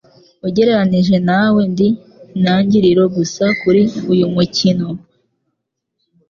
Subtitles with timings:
[0.47, 1.87] Ugereranije nawe, Ndi
[2.35, 3.81] intangiriro gusa kuri
[4.11, 4.87] uyu mukino.